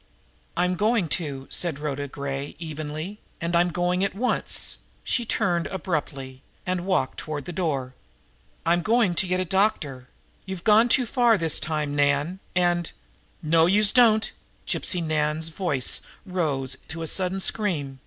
"I 0.57 0.65
am 0.65 0.73
going 0.77 1.07
to," 1.09 1.45
said 1.51 1.77
Rhoda 1.77 2.07
Gray 2.07 2.55
evenly. 2.57 3.19
"And 3.39 3.55
I'm 3.55 3.69
going 3.69 4.03
at 4.03 4.15
once." 4.15 4.79
She 5.03 5.25
turned 5.25 5.67
abruptly 5.67 6.41
and 6.65 6.87
walked 6.87 7.19
toward 7.19 7.45
the 7.45 7.53
door. 7.53 7.93
"I'm 8.65 8.81
going 8.81 9.13
to 9.13 9.27
get 9.27 9.39
a 9.39 9.45
doctor. 9.45 10.07
You've 10.43 10.63
gone 10.63 10.89
too 10.89 11.05
far 11.05 11.37
this 11.37 11.59
time, 11.59 11.95
Nan, 11.95 12.39
and" 12.55 12.91
"No, 13.43 13.67
youse 13.67 13.91
don't!" 13.91 14.31
Gypsy 14.65 15.03
Nan's 15.03 15.49
voice 15.49 16.01
rose 16.25 16.77
in 16.89 16.99
a 16.99 17.05
sudden 17.05 17.39
scream. 17.39 17.99